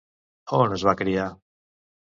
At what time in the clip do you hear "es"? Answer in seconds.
0.79-0.87